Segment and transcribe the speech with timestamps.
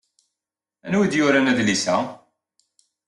[0.85, 1.95] Anwa ay d-yuran adlis-a?